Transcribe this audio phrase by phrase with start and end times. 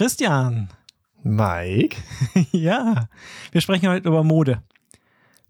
[0.00, 0.70] Christian.
[1.22, 1.98] Mike.
[2.52, 3.10] ja,
[3.52, 4.62] wir sprechen heute über Mode.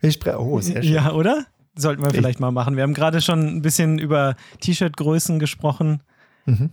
[0.00, 0.92] Wir sprechen, oh, sehr schön.
[0.92, 1.46] Ja, oder?
[1.76, 2.75] Sollten wir vielleicht mal machen.
[2.75, 6.02] Wir haben gerade schon ein bisschen über T-Shirt-Größen gesprochen
[6.47, 6.71] Mhm.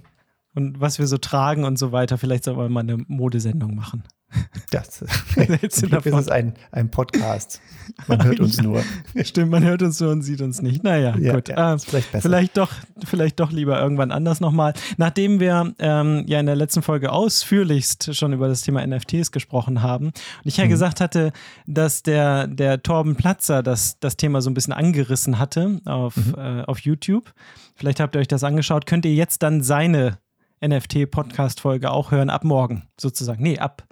[0.56, 2.18] und was wir so tragen und so weiter.
[2.18, 4.02] Vielleicht sollten wir mal eine Modesendung machen.
[4.70, 5.00] Das,
[5.34, 7.62] Glück ist es ein, ein Podcast.
[8.08, 8.84] Man hört uns nur.
[9.24, 10.84] Stimmt, man hört uns nur und sieht uns nicht.
[10.84, 11.48] Naja, Ja, gut.
[11.48, 12.22] ja, ist vielleicht besser.
[12.28, 12.70] Vielleicht doch,
[13.06, 14.74] vielleicht doch lieber irgendwann anders nochmal.
[14.98, 19.82] Nachdem wir ähm, ja in der letzten Folge ausführlichst schon über das Thema NFTs gesprochen
[19.82, 20.14] haben und
[20.44, 20.70] ich ja Mhm.
[20.70, 21.32] gesagt hatte,
[21.66, 26.36] dass der, der Torben Platzer das, das Thema so ein bisschen angerissen hatte auf, Mhm.
[26.38, 27.34] äh, auf YouTube.
[27.76, 28.86] Vielleicht habt ihr euch das angeschaut.
[28.86, 30.18] Könnt ihr jetzt dann seine
[30.62, 33.42] NFT-Podcast-Folge auch hören, ab morgen sozusagen.
[33.44, 33.84] Nee, ab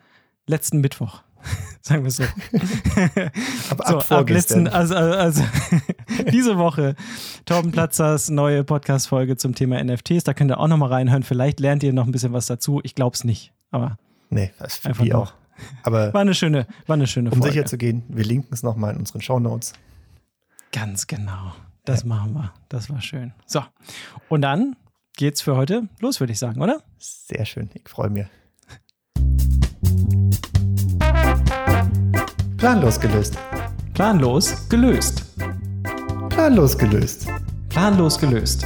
[0.47, 1.21] letzten Mittwoch.
[1.81, 2.23] Sagen wir es so.
[3.65, 4.65] So, ab ab vorgestern.
[4.65, 5.43] letzten, also, also
[6.31, 6.95] diese Woche
[7.45, 10.23] Torben Platzers neue Podcast-Folge zum Thema NFTs.
[10.23, 11.23] Da könnt ihr auch nochmal reinhören.
[11.23, 12.79] Vielleicht lernt ihr noch ein bisschen was dazu.
[12.83, 13.53] Ich glaube es nicht.
[13.71, 13.97] Aber
[14.29, 15.33] nee, das für Einfach die auch.
[15.83, 17.53] Aber war eine schöne, war eine schöne um Folge.
[17.53, 19.73] sicher zu gehen, wir linken es nochmal in unseren Shownotes.
[20.71, 21.53] Ganz genau.
[21.85, 22.53] Das machen wir.
[22.69, 23.33] Das war schön.
[23.45, 23.61] So.
[24.27, 24.75] Und dann
[25.15, 26.81] geht's für heute los, würde ich sagen, oder?
[26.97, 28.25] Sehr schön, ich freue mich.
[32.57, 33.37] Planlos gelöst.
[33.93, 35.23] Planlos gelöst.
[36.29, 37.27] Planlos gelöst.
[37.69, 38.65] Planlos gelöst.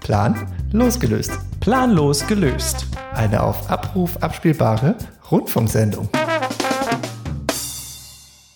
[0.00, 1.32] Plan losgelöst.
[1.60, 2.86] Planlos gelöst.
[3.12, 4.96] Eine auf Abruf abspielbare
[5.30, 6.08] Rundfunksendung.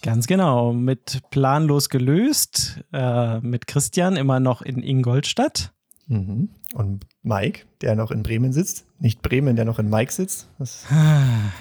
[0.03, 0.73] Ganz genau.
[0.73, 2.81] Mit Planlos gelöst.
[2.93, 5.74] Äh, mit Christian immer noch in Ingolstadt.
[6.07, 6.51] Mhm.
[6.75, 8.85] Und Mike, der noch in Bremen sitzt.
[8.99, 10.49] Nicht Bremen, der noch in Mike sitzt.
[10.59, 10.85] Das,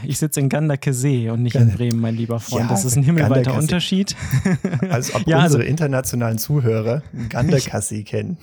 [0.04, 2.64] Ich sitze in Gandakesee und nicht in Bremen, mein lieber Freund.
[2.66, 3.60] Ja, das ist ein himmelweiter Gandakesee.
[3.62, 4.16] Unterschied.
[4.90, 8.38] als ob Ja, also- unsere internationalen Zuhörer Gandakassi kennen.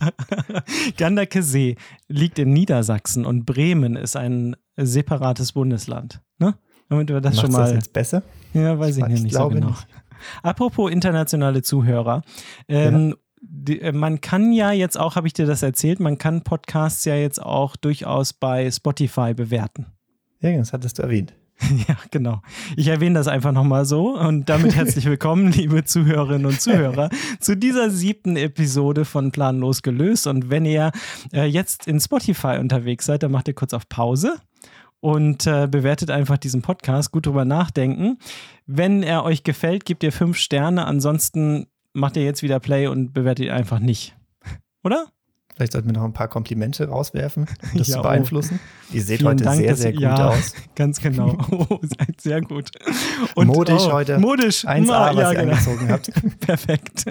[0.96, 1.76] Gandakesee
[2.08, 6.20] liegt in Niedersachsen und Bremen ist ein separates Bundesland.
[6.38, 6.54] Ne?
[6.88, 7.74] Damit wir das Macht's schon das mal.
[7.76, 8.22] jetzt besser?
[8.52, 9.68] ja, weiß ich, Ich nicht, nicht so glaube genau.
[9.68, 9.86] nicht.
[10.42, 12.22] Apropos internationale Zuhörer.
[12.68, 13.14] Ähm,
[13.46, 17.04] die, äh, man kann ja jetzt auch, habe ich dir das erzählt, man kann Podcasts
[17.04, 19.86] ja jetzt auch durchaus bei Spotify bewerten.
[20.40, 21.34] Ja, das hattest du erwähnt.
[21.88, 22.42] Ja, genau.
[22.76, 27.56] Ich erwähne das einfach nochmal so und damit herzlich willkommen, liebe Zuhörerinnen und Zuhörer, zu
[27.56, 30.26] dieser siebten Episode von Planlos gelöst.
[30.26, 30.90] Und wenn ihr
[31.32, 34.34] äh, jetzt in Spotify unterwegs seid, dann macht ihr kurz auf Pause
[35.00, 37.12] und äh, bewertet einfach diesen Podcast.
[37.12, 38.18] Gut drüber nachdenken.
[38.66, 40.86] Wenn er euch gefällt, gebt ihr fünf Sterne.
[40.86, 44.14] Ansonsten macht ihr jetzt wieder Play und bewertet ihn einfach nicht.
[44.82, 45.06] Oder?
[45.54, 48.02] Vielleicht sollten wir noch ein paar Komplimente rauswerfen, um das Ja, zu oh.
[48.02, 48.58] beeinflussen.
[48.92, 50.28] Ihr seht Vielen heute Dank, sehr, sehr gut ja.
[50.30, 50.52] aus.
[50.74, 51.38] Ganz genau.
[51.52, 52.70] Oh, seid sehr gut.
[53.36, 54.18] Modisch heute.
[54.18, 54.64] Modisch.
[54.66, 55.52] 1A, Ma- was ja, ihr genau.
[55.52, 56.10] angezogen habt.
[56.40, 57.04] Perfekt.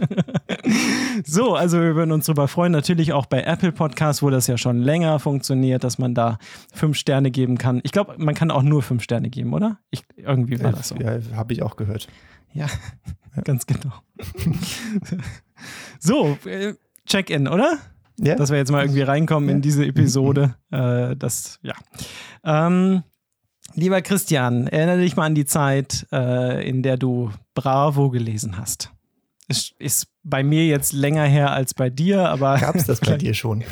[1.26, 2.74] so, also wir würden uns darüber freuen.
[2.74, 6.38] Natürlich auch bei Apple Podcasts, wo das ja schon länger funktioniert, dass man da
[6.74, 7.80] fünf Sterne geben kann.
[7.84, 9.80] Ich glaube, man kann auch nur fünf Sterne geben, oder?
[9.90, 10.96] Ich, irgendwie war das so.
[10.96, 12.10] Ja, habe ich auch gehört.
[12.54, 12.68] Ja,
[13.44, 13.92] ganz genau.
[16.00, 16.74] so, äh,
[17.06, 17.78] Check-in, oder?
[18.20, 19.62] Ja, Dass wir jetzt mal irgendwie reinkommen in Ja.
[19.62, 20.56] diese Episode.
[20.72, 21.74] Äh, das, ja.
[22.44, 23.04] Ähm,
[23.76, 28.92] lieber Christian, erinnere dich mal an die Zeit, äh, in der du Bravo gelesen hast.
[29.58, 33.18] Es ist bei mir jetzt länger her als bei dir, aber gab es das bei
[33.18, 33.64] dir schon?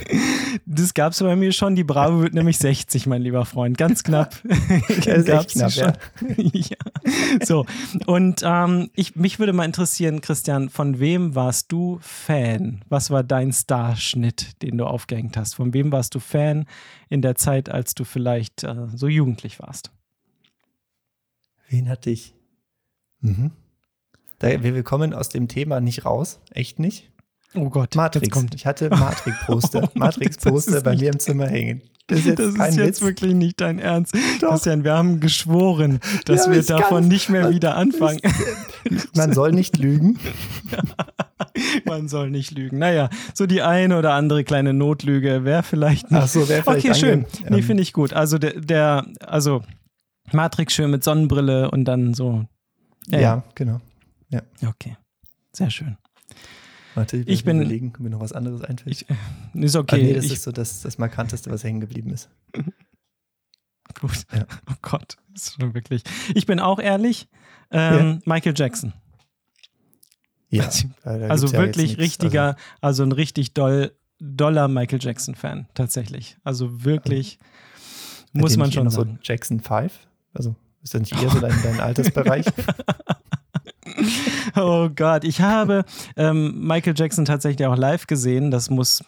[0.65, 1.75] das gab es bei mir schon.
[1.75, 3.77] Die Bravo wird nämlich 60, mein lieber Freund.
[3.77, 4.43] Ganz knapp.
[4.45, 5.93] ist sie knapp, schon.
[6.53, 6.77] ja.
[7.43, 7.65] So,
[8.05, 12.83] und ähm, ich, mich würde mal interessieren, Christian, von wem warst du Fan?
[12.89, 15.55] Was war dein Starschnitt, den du aufgehängt hast?
[15.55, 16.65] Von wem warst du Fan
[17.09, 19.91] in der Zeit, als du vielleicht äh, so jugendlich warst?
[21.69, 22.35] Wen hatte ich?
[23.21, 23.51] Mhm.
[24.41, 26.39] Wir wir kommen aus dem Thema nicht raus.
[26.51, 27.09] Echt nicht?
[27.53, 28.29] Oh Gott, Matrix.
[28.29, 28.55] kommt.
[28.55, 29.83] Ich hatte Matrix-Poster.
[29.93, 31.81] Oh, Matrix-Poster bei nicht- mir im Zimmer hängen.
[32.07, 34.13] Das ist jetzt Das ist jetzt wirklich nicht dein Ernst.
[34.41, 34.49] Doch.
[34.51, 38.19] Christian, wir haben geschworen, dass Ja, wir davon nicht mehr wieder anfangen.
[39.15, 40.17] Man soll nicht lügen.
[41.85, 42.79] Man soll nicht lügen.
[42.79, 46.85] Naja, so die eine oder andere kleine Notlüge wäre vielleicht noch Ach so, wäre vielleicht
[46.89, 47.25] Okay, schön.
[47.49, 48.13] Nee, ähm, finde ich gut.
[48.13, 49.61] Also der, der, also
[50.31, 52.45] Matrix schön mit Sonnenbrille und dann so.
[53.09, 53.79] Ja, genau.
[54.65, 54.97] Okay.
[55.53, 55.97] Sehr schön.
[56.95, 58.89] Warte, ich, Ich bin bin- überlegen, ob mir noch was anderes einfällt.
[59.01, 59.15] Ich, äh,
[59.65, 60.03] ist Ah, okay.
[60.03, 62.29] nee, das ich, ist so das, das Markanteste, was hängen geblieben ist.
[63.99, 64.25] gut.
[64.33, 64.45] Ja.
[64.69, 66.03] Oh Gott, ist schon wirklich.
[66.33, 67.27] Ich bin auch ehrlich.
[67.71, 68.93] Ähm, Michael Jackson.
[70.49, 72.01] Ja, Also- Also ja wirklich nichts.
[72.01, 76.37] richtiger, also, ein richtig doll, doller Michael Jackson-Fan, tatsächlich.
[76.43, 77.39] Also wirklich,
[78.33, 79.13] Also, muss man schon sagen.
[79.13, 79.97] so Jackson 5?
[80.33, 82.45] Also ist das nicht eher so dein, dein Altersbereich?
[84.61, 85.83] Oh Gott, ich habe
[86.15, 88.51] ähm, Michael Jackson tatsächlich auch live gesehen.
[88.51, 89.03] Das muss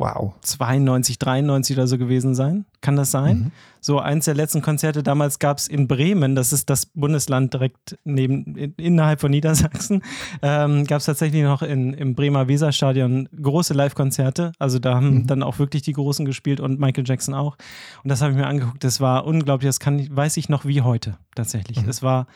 [0.00, 0.34] Wow.
[0.42, 2.66] 92, 93 oder so gewesen sein.
[2.80, 3.36] Kann das sein?
[3.38, 3.52] Mhm.
[3.80, 7.98] So eins der letzten Konzerte damals gab es in Bremen, das ist das Bundesland direkt
[8.04, 10.02] neben, in, innerhalb von Niedersachsen,
[10.40, 14.52] ähm, gab es tatsächlich noch in, im Bremer Weserstadion große Live-Konzerte.
[14.60, 15.26] Also da haben Mhm.
[15.26, 17.56] dann auch wirklich die Großen gespielt und Michael Jackson auch.
[18.04, 18.84] Und das habe ich mir angeguckt.
[18.84, 21.82] Das war unglaublich, das kann weiß ich noch wie heute tatsächlich.
[21.82, 21.88] Mhm.
[21.88, 22.28] Es war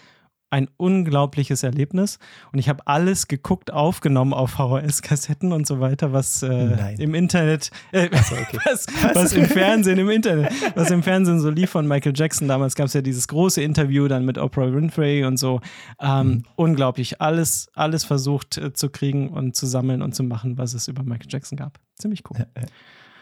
[0.53, 2.19] ein unglaubliches Erlebnis
[2.53, 7.71] und ich habe alles geguckt, aufgenommen auf VHS-Kassetten und so weiter, was äh, im Internet,
[7.93, 8.59] äh, so, okay.
[8.65, 12.49] was, was im Fernsehen, im Internet, was im Fernsehen so lief von Michael Jackson.
[12.49, 15.61] Damals gab es ja dieses große Interview dann mit Oprah Winfrey und so.
[16.01, 16.43] Ähm, Mhm.
[16.57, 20.89] Unglaublich, alles, alles versucht äh, zu kriegen und zu sammeln und zu machen, was es
[20.89, 21.79] über Michael Jackson gab.
[21.97, 22.47] Ziemlich cool.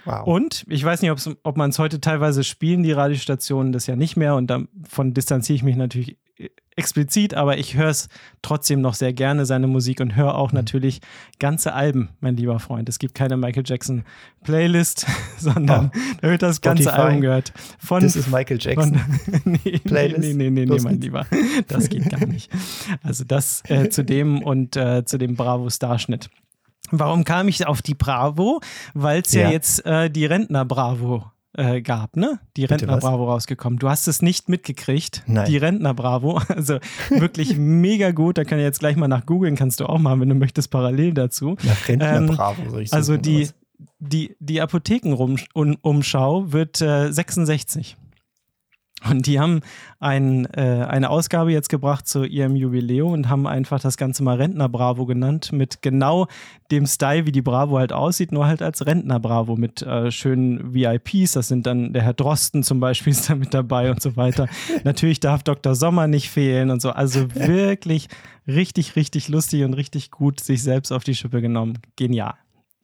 [0.04, 0.26] Wow.
[0.26, 1.10] Und ich weiß nicht,
[1.42, 4.34] ob man es heute teilweise spielen, die Radiostationen, das ja nicht mehr.
[4.34, 6.16] Und davon distanziere ich mich natürlich
[6.80, 8.08] explizit, aber ich höre es
[8.42, 10.38] trotzdem noch sehr gerne, seine Musik, und höre Mhm.
[10.40, 11.00] auch natürlich
[11.38, 12.88] ganze Alben, mein lieber Freund.
[12.88, 14.04] Es gibt keine Michael Jackson
[14.42, 15.06] Playlist,
[15.38, 16.86] sondern da wird das ganze Oh.
[16.86, 17.02] Spotify.
[17.06, 17.52] Album gehört.
[17.78, 18.96] Von, das ist Michael Jackson.
[19.42, 20.20] von, nee, Playlist?
[20.20, 21.00] nee, nee, nee, nee, Los mein.
[21.00, 21.26] Lieber.
[21.68, 22.50] Das geht gar nicht.
[23.02, 26.30] Also das äh, zu dem und äh, zu dem Bravo-Starschnitt.
[26.90, 28.60] Warum kam ich auf die Bravo?
[28.94, 29.42] Weil es ja.
[29.42, 29.50] Ja.
[29.50, 31.24] jetzt äh, die Rentner-Bravo
[31.54, 32.38] äh, gab, ne?
[32.56, 33.78] Die Bitte Rentner-Bravo rausgekommen.
[33.78, 35.22] Du hast es nicht mitgekriegt.
[35.26, 35.46] Nein.
[35.46, 36.40] Die Rentner-Bravo.
[36.48, 38.36] Also wirklich mega gut.
[38.38, 40.70] Da kann ich jetzt gleich mal nach googeln, kannst du auch machen, wenn du möchtest,
[40.70, 41.56] parallel dazu.
[41.62, 43.48] Nach Rentner Ähm, Bravo soll ich Also suchen, die,
[43.98, 47.96] die, die Apothekenumschau wird äh, 66.
[49.08, 49.60] Und die haben
[49.98, 54.36] ein, äh, eine Ausgabe jetzt gebracht zu ihrem Jubiläum und haben einfach das Ganze mal
[54.36, 56.26] Rentner Bravo genannt, mit genau
[56.70, 60.74] dem Style, wie die Bravo halt aussieht, nur halt als Rentner Bravo mit äh, schönen
[60.74, 61.32] VIPs.
[61.32, 64.48] Das sind dann der Herr Drosten zum Beispiel ist da mit dabei und so weiter.
[64.84, 65.74] Natürlich darf Dr.
[65.74, 66.90] Sommer nicht fehlen und so.
[66.90, 68.08] Also wirklich
[68.46, 71.78] richtig, richtig lustig und richtig gut sich selbst auf die Schippe genommen.
[71.96, 72.34] Genial.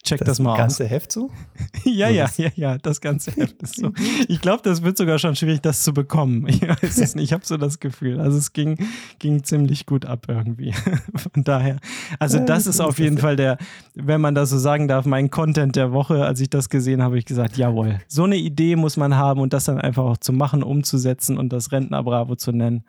[0.07, 0.59] Check das, das mal aus.
[0.59, 1.31] ganze Heft so?
[1.85, 3.93] Ja, ja, das- ja, ja, das ganze Heft ist so.
[4.29, 6.47] Ich glaube, das wird sogar schon schwierig, das zu bekommen.
[6.49, 8.21] Ich weiß es nicht, ich habe so das Gefühl.
[8.21, 8.77] Also es ging,
[9.19, 10.73] ging ziemlich gut ab irgendwie.
[11.33, 11.79] Von daher,
[12.19, 13.19] also das das ist auf jeden.
[13.19, 13.59] Fall der,
[13.95, 16.25] wenn man das so sagen darf, mein Content der Woche.
[16.25, 19.41] Als ich das gesehen habe, habe ich gesagt, jawohl, so eine Idee muss man haben
[19.41, 22.85] und das dann einfach auch zu machen, umzusetzen und das Rentner Bravo zu nennen.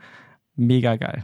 [0.56, 1.24] Mega geil,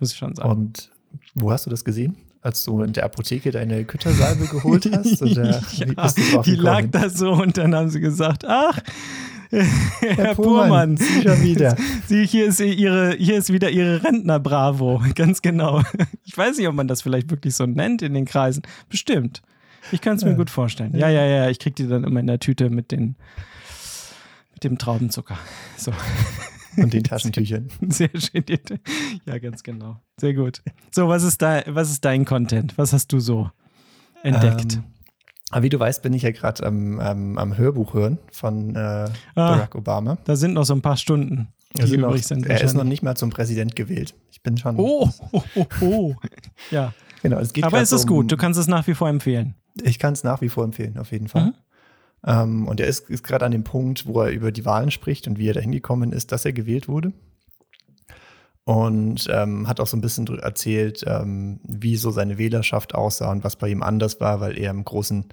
[0.00, 0.50] muss ich schon sagen.
[0.50, 0.90] Und
[1.34, 2.16] wo hast du das gesehen?
[2.42, 5.22] Als du in der Apotheke deine Küttersalbe geholt hast?
[5.22, 5.94] Oder wie
[6.32, 8.78] ja, die lag da so und dann haben sie gesagt, ach,
[9.50, 11.76] Herr, Puhrmann, Purmann, schon wieder.
[12.08, 15.82] Sie, hier, ist ihre, hier ist wieder Ihre Rentner-Bravo, ganz genau.
[16.24, 18.62] Ich weiß nicht, ob man das vielleicht wirklich so nennt in den Kreisen.
[18.88, 19.42] Bestimmt.
[19.92, 20.36] Ich kann es mir Ja.
[20.36, 20.96] gut vorstellen.
[20.96, 23.14] Ja, ja, ja, ich kriege die dann immer in der Tüte mit, den,
[24.54, 25.36] mit dem Traubenzucker.
[25.76, 25.92] So,
[26.78, 27.68] Und den Taschentüchern.
[27.88, 28.44] sehr schön.
[29.26, 30.00] Ja, ganz genau.
[30.18, 30.62] Sehr gut.
[30.90, 32.76] So, was ist, da, was ist dein Content?
[32.76, 33.50] Was hast du so
[34.22, 34.74] entdeckt?
[34.74, 34.84] Ähm,
[35.50, 39.08] aber wie du weißt, bin ich ja gerade am, am, am Hörbuch hören von äh,
[39.34, 40.18] Barack Obama.
[40.24, 42.46] Da sind noch so ein paar Stunden, die noch, übrig sind.
[42.46, 44.14] er ist noch nicht mal zum Präsident gewählt.
[44.30, 44.76] Ich bin schon.
[44.78, 46.14] Oh, oh, oh, oh.
[46.70, 46.92] Ja,
[47.22, 48.32] Genau, es geht aber es ist um- gut.
[48.32, 49.54] Du kannst es nach wie vor empfehlen.
[49.82, 51.46] Ich kann es nach wie vor empfehlen, auf jeden Fall.
[51.46, 51.54] Mhm.
[52.24, 55.26] Ähm, und er ist, ist gerade an dem Punkt, wo er über die Wahlen spricht
[55.28, 57.12] und wie er dahin gekommen ist, dass er gewählt wurde.
[58.64, 63.42] Und ähm, hat auch so ein bisschen erzählt, ähm, wie so seine Wählerschaft aussah und
[63.42, 65.26] was bei ihm anders war, weil er im großen,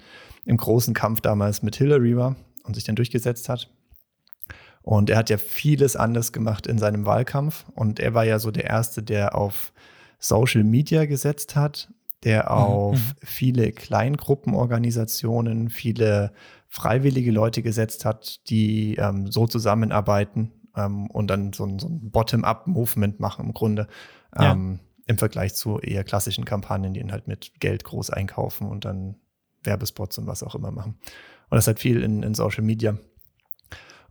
[0.44, 2.34] im großen Kampf damals mit Hillary war
[2.64, 3.70] und sich dann durchgesetzt hat.
[4.82, 7.66] Und er hat ja vieles anders gemacht in seinem Wahlkampf.
[7.74, 9.72] Und er war ja so der Erste, der auf
[10.18, 11.88] Social Media gesetzt hat,
[12.24, 13.14] der auf Mhm.
[13.22, 16.32] viele Kleingruppenorganisationen, viele
[16.68, 20.52] freiwillige Leute gesetzt hat, die ähm, so zusammenarbeiten
[20.86, 23.86] ähm, und dann so ein, so ein Bottom-up-Movement machen im Grunde.
[24.38, 24.52] Ja.
[24.52, 28.84] Ähm, Im Vergleich zu eher klassischen Kampagnen, die ihn halt mit Geld groß einkaufen und
[28.84, 29.16] dann
[29.64, 30.94] Werbespots und was auch immer machen.
[31.50, 32.96] Und das hat viel in, in Social Media.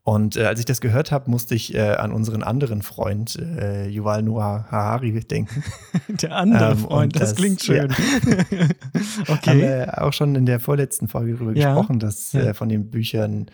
[0.03, 3.87] Und äh, als ich das gehört habe, musste ich äh, an unseren anderen Freund äh,
[3.87, 5.63] Yuval Noah Harari denken.
[6.21, 7.91] Der andere Ähm, Freund, und das, das- klingt schön.
[7.93, 8.73] Haben
[9.27, 9.57] okay.
[9.61, 11.73] wir auch schon in der vorletzten Folge darüber Ja.
[11.73, 12.41] gesprochen, dass Ja.
[12.41, 13.51] äh, von den Büchern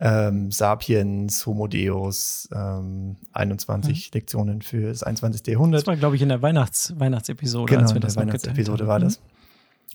[0.00, 5.46] ähm, Sapiens, Homo Deus, ähm, 21 Lektionen für das 21.
[5.46, 5.82] Jahrhundert.
[5.82, 8.98] Das war, glaube ich, in der Weihnachts Weihnachtsepisode, Genau, als wir in der Weihnachtsepisode war
[8.98, 9.20] das.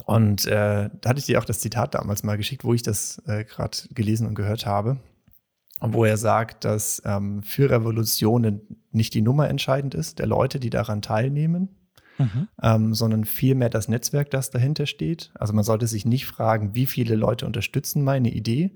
[0.06, 3.22] Und äh, da hatte ich dir auch das Zitat damals mal geschickt, wo ich das
[3.28, 4.98] äh, gerade gelesen und gehört habe.
[5.80, 10.60] Und wo er sagt, dass ähm, für Revolutionen nicht die Nummer entscheidend ist, der Leute,
[10.60, 11.70] die daran teilnehmen,
[12.18, 12.48] Mhm.
[12.62, 15.32] ähm, sondern vielmehr das Netzwerk, das dahinter steht.
[15.34, 18.72] Also man sollte sich nicht fragen, wie viele Leute unterstützen meine Idee,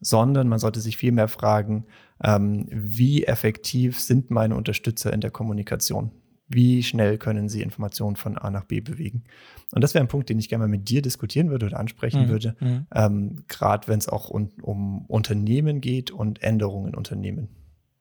[0.00, 1.86] sondern man sollte sich vielmehr fragen,
[2.22, 6.12] ähm, wie effektiv sind meine Unterstützer in der Kommunikation.
[6.48, 9.24] wie schnell können sie Informationen von A nach B bewegen.
[9.72, 12.26] Und das wäre ein Punkt, den ich gerne mal mit dir diskutieren würde oder ansprechen
[12.26, 12.28] mhm.
[12.28, 12.86] würde, mhm.
[12.94, 17.48] ähm, gerade wenn es auch um, um, Unternehmen geht und Änderungen in Unternehmen.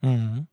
[0.01, 0.47] Mhm.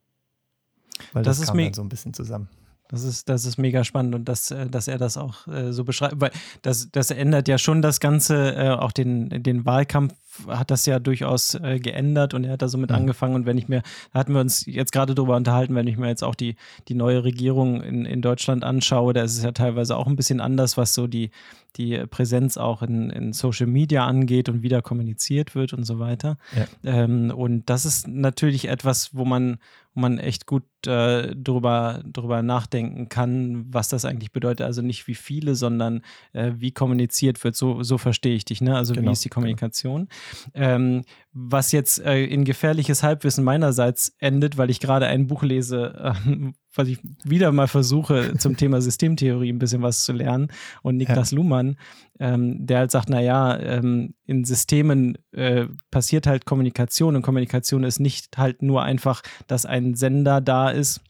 [1.12, 2.48] Weil das, das kam dann so ein bisschen zusammen.
[2.88, 5.82] Das ist, das ist mega spannend und dass, äh, dass er das auch äh, so
[5.82, 6.30] beschreibt, weil
[6.60, 10.14] das, das ändert ja schon das Ganze, äh, auch den, den Wahlkampf
[10.48, 12.96] hat das ja durchaus äh, geändert und er hat da so mit mhm.
[12.96, 13.34] angefangen.
[13.34, 16.08] Und wenn ich mir, da hatten wir uns jetzt gerade drüber unterhalten, wenn ich mir
[16.08, 16.56] jetzt auch die,
[16.88, 20.40] die neue Regierung in, in Deutschland anschaue, da ist es ja teilweise auch ein bisschen
[20.40, 21.30] anders, was so die,
[21.76, 25.98] die Präsenz auch in, in Social Media angeht und wie da kommuniziert wird und so
[25.98, 26.36] weiter.
[26.56, 26.66] Ja.
[26.84, 29.58] Ähm, und das ist natürlich etwas, wo man,
[29.94, 34.66] wo man echt gut äh, drüber, drüber nachdenken kann, was das eigentlich bedeutet.
[34.66, 37.56] Also nicht wie viele, sondern äh, wie kommuniziert wird.
[37.56, 38.76] So, so verstehe ich dich, ne?
[38.76, 39.32] Also genau, wie ist die.
[39.32, 40.08] Kommunikation?
[40.08, 40.14] Genau.
[40.54, 41.02] Ähm,
[41.32, 46.52] was jetzt äh, in gefährliches Halbwissen meinerseits endet, weil ich gerade ein Buch lese, äh,
[46.74, 50.48] was ich wieder mal versuche, zum Thema Systemtheorie ein bisschen was zu lernen.
[50.82, 51.36] Und Niklas ja.
[51.36, 51.76] Luhmann,
[52.18, 58.00] ähm, der halt sagt, naja, ähm, in Systemen äh, passiert halt Kommunikation und Kommunikation ist
[58.00, 61.00] nicht halt nur einfach, dass ein Sender da ist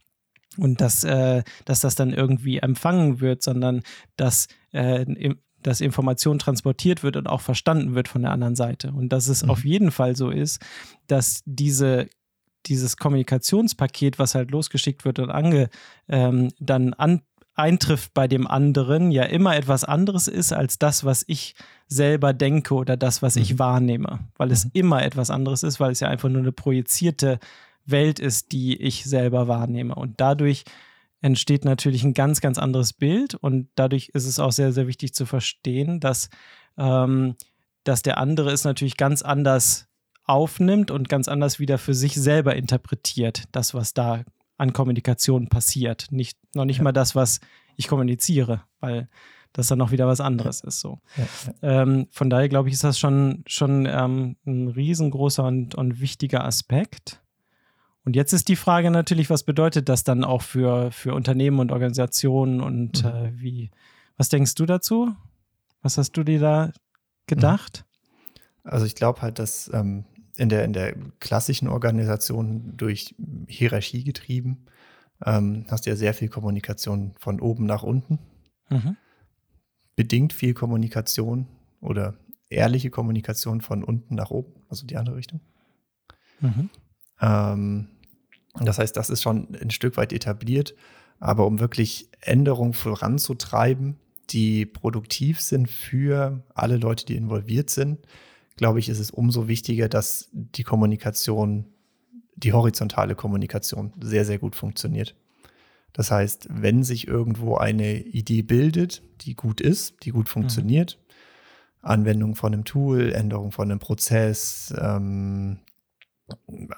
[0.58, 3.82] und dass, äh, dass das dann irgendwie empfangen wird, sondern
[4.16, 5.34] dass äh,
[5.66, 8.92] dass Information transportiert wird und auch verstanden wird von der anderen Seite.
[8.92, 9.50] Und dass es mhm.
[9.50, 10.60] auf jeden Fall so ist,
[11.06, 12.08] dass diese
[12.66, 15.68] dieses Kommunikationspaket, was halt losgeschickt wird und ange,
[16.08, 17.22] ähm, dann an,
[17.54, 21.54] eintrifft bei dem anderen, ja immer etwas anderes ist als das, was ich
[21.86, 23.42] selber denke oder das, was mhm.
[23.42, 24.20] ich wahrnehme.
[24.36, 24.70] Weil es mhm.
[24.74, 27.38] immer etwas anderes ist, weil es ja einfach nur eine projizierte
[27.84, 29.94] Welt ist, die ich selber wahrnehme.
[29.94, 30.64] Und dadurch
[31.22, 35.14] entsteht natürlich ein ganz, ganz anderes Bild und dadurch ist es auch sehr, sehr wichtig
[35.14, 36.28] zu verstehen, dass,
[36.76, 37.36] ähm,
[37.84, 39.86] dass der andere es natürlich ganz anders
[40.24, 44.24] aufnimmt und ganz anders wieder für sich selber interpretiert, das, was da
[44.58, 46.06] an Kommunikation passiert.
[46.10, 46.84] Nicht, noch nicht ja.
[46.84, 47.40] mal das, was
[47.76, 49.08] ich kommuniziere, weil
[49.52, 50.68] das dann noch wieder was anderes ja.
[50.68, 50.80] ist.
[50.80, 51.00] So.
[51.16, 56.00] Ja, ähm, von daher glaube ich, ist das schon, schon ähm, ein riesengroßer und, und
[56.00, 57.20] wichtiger Aspekt.
[58.04, 61.70] Und jetzt ist die Frage natürlich, was bedeutet das dann auch für, für Unternehmen und
[61.70, 63.10] Organisationen und mhm.
[63.10, 63.70] äh, wie,
[64.16, 65.14] was denkst du dazu?
[65.82, 66.72] Was hast du dir da
[67.26, 67.84] gedacht?
[68.64, 70.04] Also ich glaube halt, dass ähm,
[70.36, 73.14] in, der, in der klassischen Organisation durch
[73.48, 74.66] Hierarchie getrieben
[75.24, 78.18] ähm, hast du ja sehr viel Kommunikation von oben nach unten.
[78.70, 78.96] Mhm.
[79.94, 81.46] Bedingt viel Kommunikation
[81.80, 82.14] oder
[82.48, 85.40] ehrliche Kommunikation von unten nach oben, also die andere Richtung.
[86.40, 86.70] Mhm.
[87.22, 87.88] Ähm,
[88.60, 90.74] das heißt, das ist schon ein Stück weit etabliert.
[91.20, 93.96] Aber um wirklich Änderungen voranzutreiben,
[94.30, 98.00] die produktiv sind für alle Leute, die involviert sind,
[98.56, 101.66] glaube ich, ist es umso wichtiger, dass die Kommunikation,
[102.36, 105.14] die horizontale Kommunikation sehr, sehr gut funktioniert.
[105.92, 110.30] Das heißt, wenn sich irgendwo eine Idee bildet, die gut ist, die gut mhm.
[110.30, 111.88] funktioniert, mhm.
[111.88, 115.58] Anwendung von einem Tool, Änderung von einem Prozess, ähm,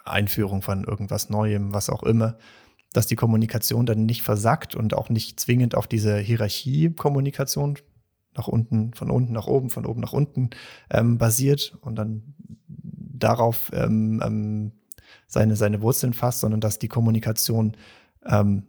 [0.05, 2.37] Einführung von irgendwas Neuem, was auch immer,
[2.93, 7.79] dass die Kommunikation dann nicht versackt und auch nicht zwingend auf diese Hierarchie-Kommunikation
[8.37, 10.51] nach unten, von unten nach oben, von oben nach unten
[10.91, 12.35] ähm, basiert und dann
[12.67, 14.73] darauf ähm, ähm,
[15.27, 17.77] seine, seine Wurzeln fasst, sondern dass die Kommunikation
[18.27, 18.65] ähm,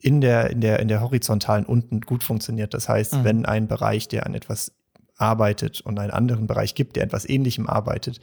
[0.00, 2.74] in, der, in, der, in der horizontalen unten gut funktioniert.
[2.74, 3.24] Das heißt, mhm.
[3.24, 4.72] wenn ein Bereich, der an etwas
[5.16, 8.20] arbeitet und einen anderen Bereich gibt, der etwas Ähnlichem arbeitet,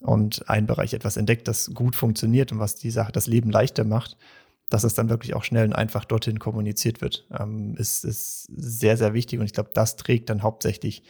[0.00, 3.84] und ein Bereich etwas entdeckt, das gut funktioniert und was die Sache, das Leben leichter
[3.84, 4.16] macht,
[4.68, 8.96] dass es dann wirklich auch schnell und einfach dorthin kommuniziert wird, ähm, ist, ist sehr,
[8.96, 9.38] sehr wichtig.
[9.38, 11.04] Und ich glaube, das trägt dann hauptsächlich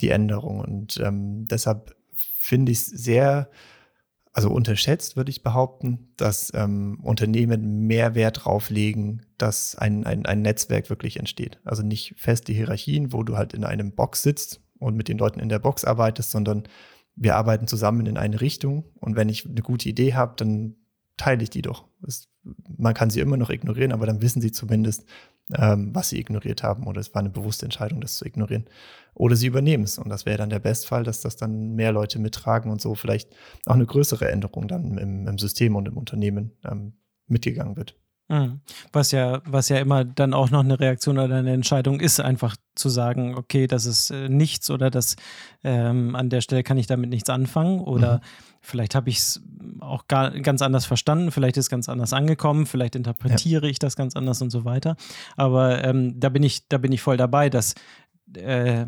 [0.00, 0.60] die Änderung.
[0.60, 3.50] Und ähm, deshalb finde ich es sehr,
[4.32, 10.26] also unterschätzt, würde ich behaupten, dass ähm, Unternehmen mehr Wert drauf legen, dass ein, ein,
[10.26, 11.60] ein Netzwerk wirklich entsteht.
[11.64, 15.40] Also nicht feste Hierarchien, wo du halt in einem Box sitzt und mit den Leuten
[15.40, 16.64] in der Box arbeitest, sondern
[17.20, 20.76] wir arbeiten zusammen in eine Richtung und wenn ich eine gute Idee habe, dann
[21.16, 21.88] teile ich die doch.
[22.06, 22.28] Es,
[22.76, 25.04] man kann sie immer noch ignorieren, aber dann wissen sie zumindest,
[25.54, 28.66] ähm, was sie ignoriert haben oder es war eine bewusste Entscheidung, das zu ignorieren.
[29.14, 32.18] Oder sie übernehmen es und das wäre dann der Bestfall, dass das dann mehr Leute
[32.18, 33.34] mittragen und so vielleicht
[33.66, 36.92] auch eine größere Änderung dann im, im System und im Unternehmen ähm,
[37.26, 37.96] mitgegangen wird.
[38.28, 38.60] Mhm.
[38.92, 42.56] Was ja, was ja immer dann auch noch eine Reaktion oder eine Entscheidung ist, einfach
[42.74, 45.16] zu sagen, okay, das ist äh, nichts oder das
[45.64, 48.20] ähm, an der Stelle kann ich damit nichts anfangen oder mhm.
[48.60, 49.42] vielleicht habe ich es
[49.80, 53.70] auch gar, ganz anders verstanden, vielleicht ist es ganz anders angekommen, vielleicht interpretiere ja.
[53.70, 54.96] ich das ganz anders und so weiter.
[55.36, 57.74] Aber ähm, da bin ich, da bin ich voll dabei, dass
[58.34, 58.86] äh,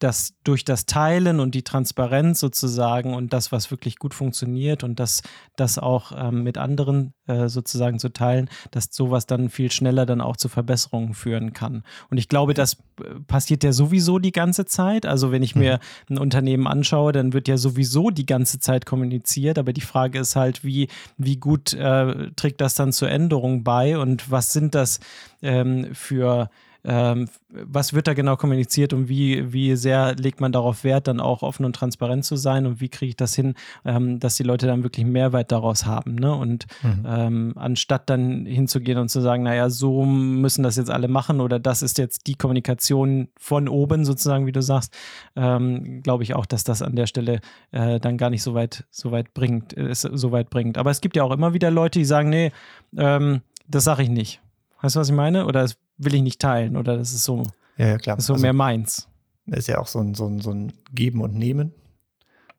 [0.00, 4.98] dass durch das Teilen und die Transparenz sozusagen und das, was wirklich gut funktioniert und
[4.98, 5.22] das,
[5.56, 10.20] das auch ähm, mit anderen äh, sozusagen zu teilen, dass sowas dann viel schneller dann
[10.20, 11.84] auch zu Verbesserungen führen kann.
[12.10, 15.06] Und ich glaube, das äh, passiert ja sowieso die ganze Zeit.
[15.06, 16.16] Also wenn ich mir mhm.
[16.16, 19.58] ein Unternehmen anschaue, dann wird ja sowieso die ganze Zeit kommuniziert.
[19.58, 20.88] Aber die Frage ist halt, wie,
[21.18, 24.98] wie gut äh, trägt das dann zur Änderung bei und was sind das
[25.42, 26.50] ähm, für
[26.84, 31.20] ähm, was wird da genau kommuniziert und wie, wie sehr legt man darauf Wert, dann
[31.20, 34.42] auch offen und transparent zu sein und wie kriege ich das hin, ähm, dass die
[34.42, 36.14] Leute dann wirklich Mehrwert daraus haben.
[36.14, 36.34] Ne?
[36.34, 37.04] Und mhm.
[37.06, 41.58] ähm, anstatt dann hinzugehen und zu sagen, naja, so müssen das jetzt alle machen oder
[41.58, 44.96] das ist jetzt die Kommunikation von oben sozusagen, wie du sagst,
[45.36, 47.40] ähm, glaube ich auch, dass das an der Stelle
[47.72, 50.78] äh, dann gar nicht so weit, so weit bringt, äh, so weit bringt.
[50.78, 52.52] Aber es gibt ja auch immer wieder Leute, die sagen, nee,
[52.96, 54.40] ähm, das sage ich nicht.
[54.82, 55.46] Weißt du, was ich meine?
[55.46, 57.44] Oder es will ich nicht teilen oder das ist so,
[57.76, 58.20] ja, ja, klar.
[58.20, 59.06] so also, mehr meins.
[59.46, 61.72] Ist ja auch so ein, so ein, so ein Geben und Nehmen.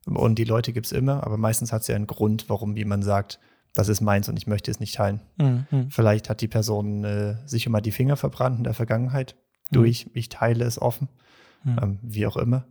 [0.06, 3.04] Und die Leute gibt es immer, aber meistens hat es ja einen Grund, warum jemand
[3.04, 3.40] sagt,
[3.74, 5.22] das ist meins und ich möchte es nicht teilen.
[5.38, 5.90] Mhm.
[5.90, 9.36] Vielleicht hat die Person äh, sich immer die Finger verbrannt in der Vergangenheit
[9.70, 9.76] mhm.
[9.76, 11.08] durch, ich teile es offen,
[11.64, 11.80] mhm.
[11.82, 12.66] ähm, wie auch immer.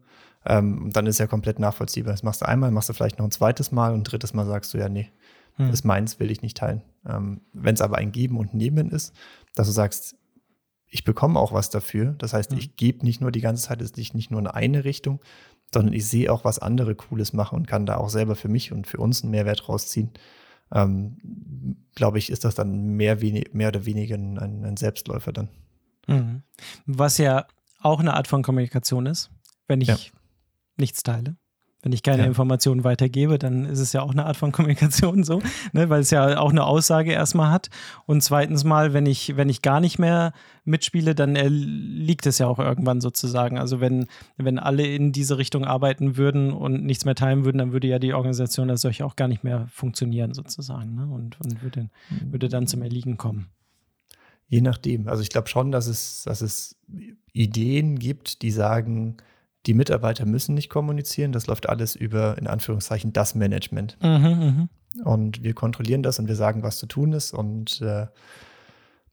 [0.44, 2.12] Ähm, dann ist ja komplett nachvollziehbar.
[2.12, 4.46] Das machst du einmal, machst du vielleicht noch ein zweites Mal und ein drittes Mal
[4.46, 5.10] sagst du ja, nee,
[5.56, 5.72] das mhm.
[5.72, 6.82] ist meins, will ich nicht teilen.
[7.06, 9.14] Ähm, Wenn es aber ein Geben und Nehmen ist,
[9.54, 10.16] dass du sagst,
[10.90, 12.14] ich bekomme auch was dafür.
[12.18, 12.58] Das heißt, mhm.
[12.58, 15.20] ich gebe nicht nur die ganze Zeit, es ist nicht nur in eine Richtung,
[15.72, 18.72] sondern ich sehe auch, was andere Cooles machen und kann da auch selber für mich
[18.72, 20.10] und für uns einen Mehrwert rausziehen.
[20.72, 25.48] Ähm, Glaube ich, ist das dann mehr, wenig, mehr oder weniger ein, ein Selbstläufer dann.
[26.06, 26.42] Mhm.
[26.86, 27.46] Was ja
[27.80, 29.30] auch eine Art von Kommunikation ist,
[29.68, 29.96] wenn ich ja.
[30.76, 31.36] nichts teile.
[31.82, 32.28] Wenn ich keine ja.
[32.28, 35.40] Informationen weitergebe, dann ist es ja auch eine Art von Kommunikation so,
[35.72, 37.70] ne, weil es ja auch eine Aussage erstmal hat.
[38.06, 40.32] Und zweitens mal, wenn ich, wenn ich gar nicht mehr
[40.64, 43.58] mitspiele, dann liegt es ja auch irgendwann sozusagen.
[43.58, 44.06] Also wenn,
[44.36, 47.98] wenn alle in diese Richtung arbeiten würden und nichts mehr teilen würden, dann würde ja
[47.98, 51.06] die Organisation als solche auch gar nicht mehr funktionieren sozusagen ne?
[51.06, 51.88] und, und würde,
[52.30, 53.48] würde dann zum Erliegen kommen.
[54.48, 55.08] Je nachdem.
[55.08, 56.76] Also ich glaube schon, dass es, dass es
[57.32, 59.16] Ideen gibt, die sagen,
[59.66, 61.32] die Mitarbeiter müssen nicht kommunizieren.
[61.32, 63.98] Das läuft alles über, in Anführungszeichen, das Management.
[64.02, 64.68] Mhm, mh.
[65.04, 67.32] Und wir kontrollieren das und wir sagen, was zu tun ist.
[67.32, 68.06] Und äh,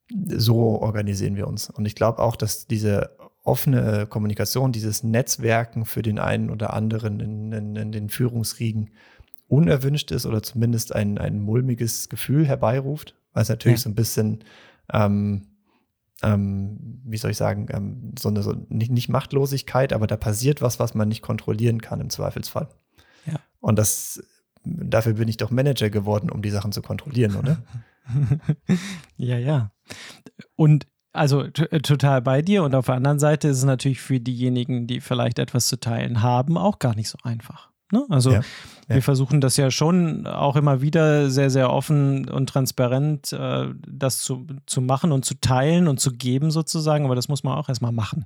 [0.09, 1.69] so organisieren wir uns.
[1.69, 3.11] Und ich glaube auch, dass diese
[3.43, 8.91] offene Kommunikation, dieses Netzwerken für den einen oder anderen in, in, in den Führungsriegen
[9.47, 13.83] unerwünscht ist oder zumindest ein, ein mulmiges Gefühl herbeiruft, weil es natürlich ja.
[13.83, 14.43] so ein bisschen
[14.91, 15.47] ähm,
[16.23, 20.61] ähm, wie soll ich sagen, ähm, so eine so nicht, nicht Machtlosigkeit, aber da passiert
[20.61, 22.69] was, was man nicht kontrollieren kann im Zweifelsfall.
[23.25, 23.39] Ja.
[23.59, 24.23] Und das
[24.63, 27.57] dafür bin ich doch Manager geworden, um die Sachen zu kontrollieren, oder?
[29.17, 29.71] ja, ja.
[30.55, 32.63] Und also total bei dir.
[32.63, 36.21] Und auf der anderen Seite ist es natürlich für diejenigen, die vielleicht etwas zu teilen
[36.21, 37.71] haben, auch gar nicht so einfach.
[37.91, 38.05] Ne?
[38.09, 38.95] Also ja, ja.
[38.95, 44.19] wir versuchen das ja schon auch immer wieder sehr, sehr offen und transparent, äh, das
[44.19, 47.69] zu, zu machen und zu teilen und zu geben sozusagen, aber das muss man auch
[47.69, 48.25] erstmal machen.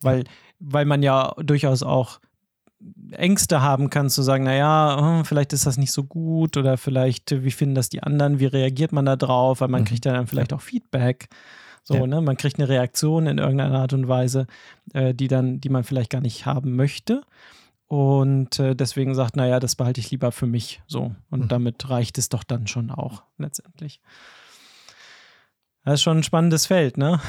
[0.00, 0.24] Weil, ja.
[0.60, 2.20] weil man ja durchaus auch
[3.10, 7.42] Ängste haben kann, zu sagen, naja, hm, vielleicht ist das nicht so gut oder vielleicht,
[7.44, 9.86] wie finden das die anderen, wie reagiert man da drauf, weil man mhm.
[9.86, 11.28] kriegt ja dann vielleicht auch Feedback.
[11.82, 12.06] So, ja.
[12.06, 12.20] ne?
[12.20, 14.46] Man kriegt eine Reaktion in irgendeiner Art und Weise,
[14.94, 17.22] äh, die dann, die man vielleicht gar nicht haben möchte
[17.92, 21.14] und äh, deswegen sagt, naja, das behalte ich lieber für mich so.
[21.28, 21.48] Und mhm.
[21.48, 24.00] damit reicht es doch dann schon auch letztendlich.
[25.84, 27.20] Das ist schon ein spannendes Feld, ne?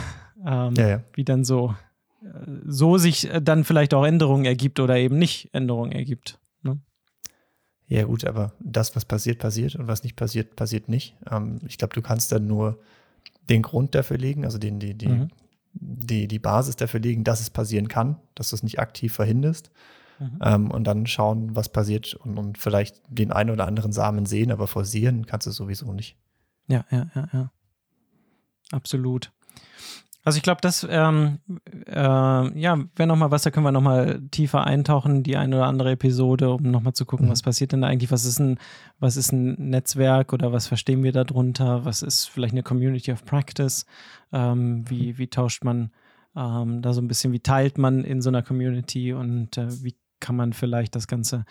[0.45, 1.03] Ähm, ja, ja.
[1.15, 1.75] Wie dann so,
[2.21, 2.27] äh,
[2.65, 6.39] so sich äh, dann vielleicht auch Änderungen ergibt oder eben nicht Änderungen ergibt.
[6.61, 6.79] Ne?
[7.87, 11.17] Ja, gut, aber das, was passiert, passiert und was nicht passiert, passiert nicht.
[11.29, 12.79] Ähm, ich glaube, du kannst dann nur
[13.49, 15.27] den Grund dafür legen, also den, die, die, mhm.
[15.73, 19.69] die, die Basis dafür legen, dass es passieren kann, dass du es nicht aktiv verhinderst.
[20.23, 20.39] Mhm.
[20.41, 24.51] Ähm, und dann schauen, was passiert und, und vielleicht den einen oder anderen Samen sehen,
[24.51, 26.17] aber forcieren kannst du sowieso nicht.
[26.67, 27.51] Ja, ja, ja, ja.
[28.71, 29.31] Absolut.
[30.25, 31.39] Also ich glaube, das ähm,
[31.85, 31.93] äh,
[32.59, 36.49] ja, wäre nochmal was, da können wir nochmal tiefer eintauchen, die eine oder andere Episode,
[36.49, 37.31] um nochmal zu gucken, mhm.
[37.31, 38.57] was passiert denn da eigentlich, was ist ein,
[38.99, 43.25] was ist ein Netzwerk oder was verstehen wir darunter, was ist vielleicht eine Community of
[43.25, 43.85] Practice,
[44.31, 45.91] ähm, wie, wie tauscht man
[46.37, 49.95] ähm, da so ein bisschen, wie teilt man in so einer Community und äh, wie
[50.23, 51.45] kann man vielleicht das Ganze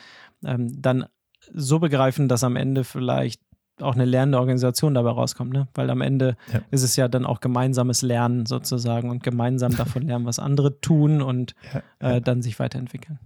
[0.44, 1.04] ähm, dann
[1.52, 3.40] so begreifen, dass am Ende vielleicht
[3.80, 5.68] auch eine lernende Organisation dabei rauskommt, ne?
[5.74, 6.60] Weil am Ende ja.
[6.70, 11.20] ist es ja dann auch gemeinsames Lernen sozusagen und gemeinsam davon lernen, was andere tun
[11.20, 12.16] und ja, ja.
[12.16, 13.18] Äh, dann sich weiterentwickeln.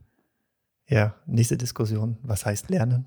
[0.89, 2.17] Ja, nächste Diskussion.
[2.23, 3.07] Was heißt Lernen?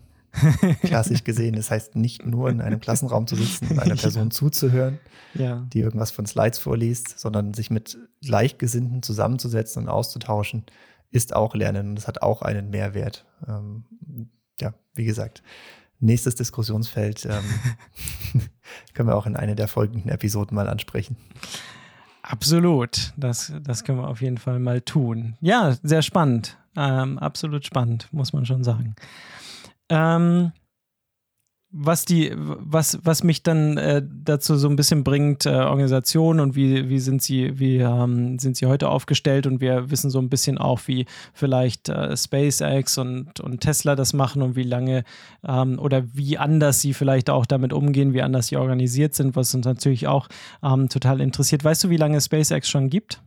[0.83, 4.99] Klassisch gesehen, das heißt nicht nur in einem Klassenraum zu sitzen und einer Person zuzuhören,
[5.33, 10.65] die irgendwas von Slides vorliest, sondern sich mit Gleichgesinnten zusammenzusetzen und auszutauschen,
[11.11, 13.25] ist auch Lernen und es hat auch einen Mehrwert.
[13.47, 13.83] Ähm,
[14.59, 15.43] ja, wie gesagt,
[15.99, 17.43] nächstes Diskussionsfeld ähm,
[18.93, 21.17] können wir auch in einer der folgenden Episoden mal ansprechen.
[22.21, 25.35] Absolut, das, das können wir auf jeden Fall mal tun.
[25.41, 28.95] Ja, sehr spannend, ähm, absolut spannend, muss man schon sagen.
[29.89, 30.51] Ähm,
[31.71, 36.55] was die, was, was mich dann äh, dazu so ein bisschen bringt, äh, Organisation und
[36.55, 40.29] wie, wie sind sie, wie ähm, sind sie heute aufgestellt und wir wissen so ein
[40.29, 45.03] bisschen auch, wie vielleicht äh, SpaceX und, und Tesla das machen und wie lange
[45.47, 49.53] ähm, oder wie anders sie vielleicht auch damit umgehen, wie anders sie organisiert sind, was
[49.53, 50.27] uns natürlich auch
[50.63, 51.63] ähm, total interessiert.
[51.63, 53.21] Weißt du, wie lange SpaceX schon gibt?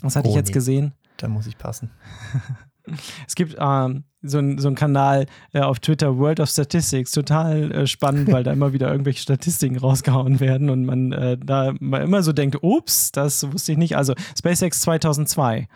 [0.00, 0.54] Das hatte oh, ich jetzt nee.
[0.54, 0.92] gesehen.
[1.18, 1.90] Da muss ich passen.
[3.26, 7.72] Es gibt ähm, so, ein, so einen Kanal äh, auf Twitter, World of Statistics, total
[7.72, 12.22] äh, spannend, weil da immer wieder irgendwelche Statistiken rausgehauen werden und man äh, da immer
[12.22, 13.96] so denkt, ups, das wusste ich nicht.
[13.96, 15.68] Also SpaceX 2002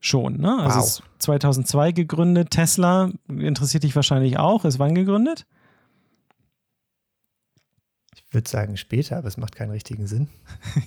[0.00, 0.58] schon, ne?
[0.58, 1.02] Also wow.
[1.18, 2.50] 2002 gegründet.
[2.50, 4.64] Tesla interessiert dich wahrscheinlich auch.
[4.64, 5.46] Ist wann gegründet?
[8.30, 10.28] Würde sagen später, aber es macht keinen richtigen Sinn.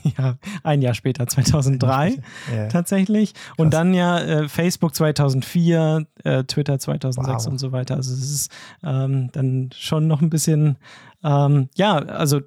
[0.17, 2.17] ja, ein Jahr später, 2003
[2.53, 2.67] ja.
[2.67, 3.33] tatsächlich.
[3.33, 3.53] Krass.
[3.57, 7.51] Und dann ja äh, Facebook 2004, äh, Twitter 2006 wow.
[7.51, 7.95] und so weiter.
[7.95, 8.51] Also es ist
[8.83, 10.77] ähm, dann schon noch ein bisschen,
[11.23, 12.41] ähm, ja, also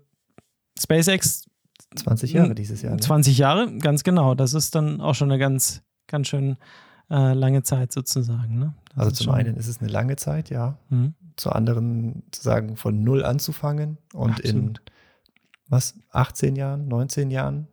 [0.79, 1.47] SpaceX.
[1.95, 2.95] 20 Jahre dieses Jahr.
[2.95, 3.01] Ne?
[3.01, 4.35] 20 Jahre, ganz genau.
[4.35, 6.57] Das ist dann auch schon eine ganz, ganz schön
[7.11, 8.59] äh, lange Zeit sozusagen.
[8.59, 8.75] Ne?
[8.95, 10.79] Also zum einen ist es eine lange Zeit, ja.
[10.89, 11.15] Mhm.
[11.37, 14.79] Zu anderen zu sagen, von null anzufangen und Absolut.
[14.79, 14.79] in
[15.69, 17.69] was, 18 Jahren, 19 Jahren,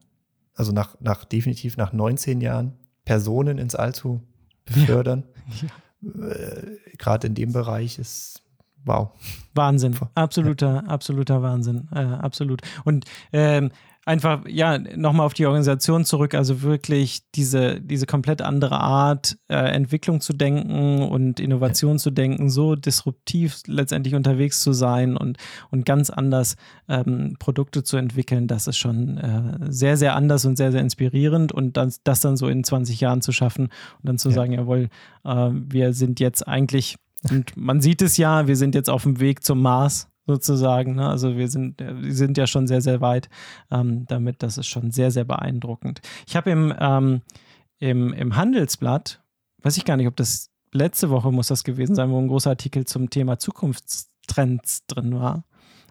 [0.56, 2.74] also nach, nach definitiv nach 19 Jahren
[3.06, 4.22] Personen ins All zu
[4.66, 5.26] befördern.
[5.62, 5.68] Ja.
[6.02, 6.28] Ja.
[6.28, 8.42] Äh, Gerade in dem Bereich ist
[8.86, 9.12] wow.
[9.54, 12.62] Wahnsinn, absoluter, absoluter Wahnsinn, äh, absolut.
[12.86, 13.72] Und ähm,
[14.10, 19.56] einfach, ja, nochmal auf die Organisation zurück, also wirklich diese, diese komplett andere Art, äh,
[19.56, 25.38] Entwicklung zu denken und Innovation zu denken, so disruptiv letztendlich unterwegs zu sein und,
[25.70, 26.56] und ganz anders
[26.88, 31.52] ähm, Produkte zu entwickeln, das ist schon äh, sehr, sehr anders und sehr, sehr inspirierend
[31.52, 34.36] und das, das dann so in 20 Jahren zu schaffen und dann zu ja.
[34.36, 34.90] sagen, jawohl,
[35.24, 36.96] äh, wir sind jetzt eigentlich,
[37.30, 40.96] und man sieht es ja, wir sind jetzt auf dem Weg zum Mars sozusagen.
[40.96, 41.08] Ne?
[41.08, 43.30] Also wir sind, wir sind ja schon sehr, sehr weit
[43.72, 44.44] ähm, damit.
[44.44, 46.02] Das ist schon sehr, sehr beeindruckend.
[46.28, 47.22] Ich habe im, ähm,
[47.80, 49.24] im, im Handelsblatt,
[49.64, 52.52] weiß ich gar nicht, ob das letzte Woche muss das gewesen sein, wo ein großer
[52.52, 55.46] Artikel zum Thema Zukunftstrends drin war.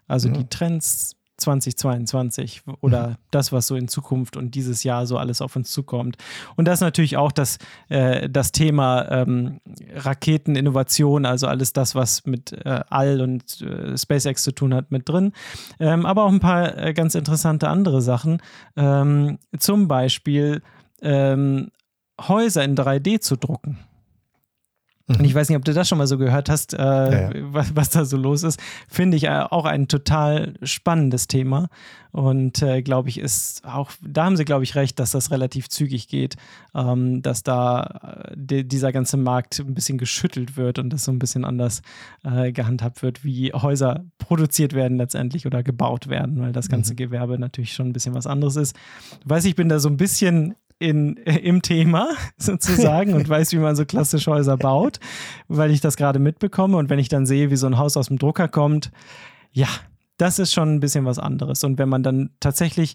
[0.06, 0.34] Also ja.
[0.34, 3.14] die Trends 2022 oder mhm.
[3.30, 6.16] das, was so in Zukunft und dieses Jahr so alles auf uns zukommt.
[6.56, 9.60] Und das ist natürlich auch das, äh, das Thema ähm,
[9.94, 15.08] Raketeninnovation, also alles das, was mit äh, All und äh, SpaceX zu tun hat, mit
[15.08, 15.32] drin.
[15.78, 18.42] Ähm, aber auch ein paar äh, ganz interessante andere Sachen.
[18.76, 20.62] Ähm, zum Beispiel
[21.00, 21.70] ähm,
[22.20, 23.78] Häuser in 3D zu drucken.
[25.08, 27.30] Und ich weiß nicht, ob du das schon mal so gehört hast, äh, ja, ja.
[27.52, 28.60] Was, was, da so los ist.
[28.88, 31.68] Finde ich äh, auch ein total spannendes Thema.
[32.10, 35.68] Und äh, glaube ich, ist auch, da haben sie, glaube ich, recht, dass das relativ
[35.68, 36.36] zügig geht,
[36.74, 41.12] ähm, dass da äh, die, dieser ganze Markt ein bisschen geschüttelt wird und das so
[41.12, 41.80] ein bisschen anders
[42.24, 46.96] äh, gehandhabt wird, wie Häuser produziert werden letztendlich oder gebaut werden, weil das ganze mhm.
[46.96, 48.76] Gewerbe natürlich schon ein bisschen was anderes ist.
[49.22, 53.58] Ich weiß, ich bin da so ein bisschen in, im Thema sozusagen und weiß, wie
[53.58, 55.00] man so klassische Häuser baut,
[55.48, 56.76] weil ich das gerade mitbekomme.
[56.76, 58.90] Und wenn ich dann sehe, wie so ein Haus aus dem Drucker kommt,
[59.52, 59.68] ja,
[60.16, 61.64] das ist schon ein bisschen was anderes.
[61.64, 62.94] Und wenn man dann tatsächlich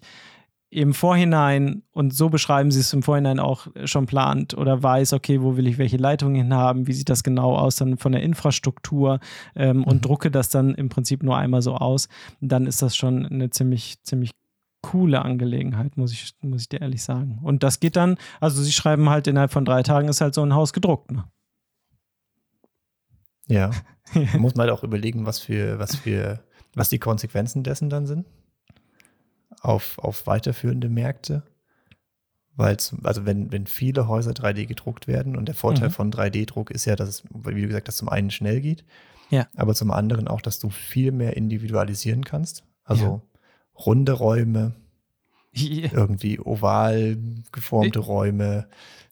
[0.74, 5.40] im Vorhinein, und so beschreiben sie es im Vorhinein auch schon plant oder weiß, okay,
[5.40, 8.22] wo will ich welche Leitungen hin haben, wie sieht das genau aus dann von der
[8.22, 9.20] Infrastruktur
[9.54, 9.84] ähm, mhm.
[9.84, 12.08] und drucke das dann im Prinzip nur einmal so aus,
[12.40, 14.32] dann ist das schon eine ziemlich, ziemlich
[14.84, 17.38] coole Angelegenheit, muss ich, muss ich dir ehrlich sagen.
[17.42, 20.42] Und das geht dann, also sie schreiben halt innerhalb von drei Tagen ist halt so
[20.42, 21.10] ein Haus gedruckt.
[21.10, 21.24] Ne?
[23.46, 23.70] Ja.
[24.14, 26.44] Man muss mal halt auch überlegen, was für, was für,
[26.74, 28.26] was die Konsequenzen dessen dann sind.
[29.62, 31.42] Auf, auf weiterführende Märkte.
[32.56, 35.92] Weil, also wenn, wenn viele Häuser 3D gedruckt werden und der Vorteil mhm.
[35.92, 38.84] von 3D-Druck ist ja, dass es, wie du gesagt hast, zum einen schnell geht,
[39.30, 39.48] ja.
[39.56, 42.64] aber zum anderen auch, dass du viel mehr individualisieren kannst.
[42.84, 43.33] Also ja
[43.74, 44.74] runde Räume,
[45.56, 45.90] yeah.
[45.92, 47.16] irgendwie oval
[47.52, 48.66] geformte Räume,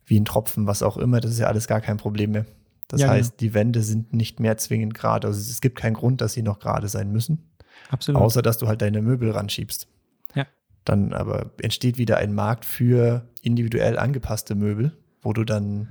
[0.06, 2.46] wie ein Tropfen, was auch immer, das ist ja alles gar kein Problem mehr.
[2.88, 3.40] Das ja, heißt, genau.
[3.40, 5.26] die Wände sind nicht mehr zwingend gerade.
[5.26, 7.50] Also es gibt keinen Grund, dass sie noch gerade sein müssen.
[7.88, 8.20] Absolut.
[8.20, 9.88] Außer, dass du halt deine Möbel ranschiebst.
[10.34, 10.46] Ja.
[10.84, 15.88] Dann aber entsteht wieder ein Markt für individuell angepasste Möbel, wo du dann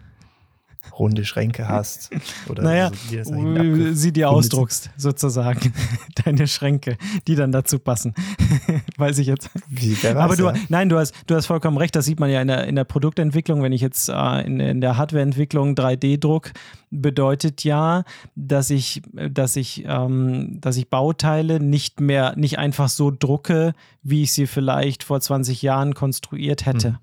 [0.97, 2.09] runde Schränke hast.
[2.49, 5.73] Oder naja, so, wie das eigentlich sie dir ausdruckst, sozusagen.
[6.25, 8.13] Deine Schränke, die dann dazu passen.
[8.97, 9.49] Weiß ich jetzt.
[9.67, 10.53] Wie, wer weiß, Aber du, ja.
[10.69, 11.95] nein, du hast, du hast vollkommen recht.
[11.95, 13.63] Das sieht man ja in der, in der Produktentwicklung.
[13.63, 16.51] Wenn ich jetzt äh, in, in der Hardwareentwicklung 3D-Druck
[16.91, 18.03] bedeutet ja,
[18.35, 24.23] dass ich, dass ich, ähm, dass ich Bauteile nicht mehr, nicht einfach so drucke, wie
[24.23, 26.91] ich sie vielleicht vor 20 Jahren konstruiert hätte.
[26.91, 26.97] Mhm.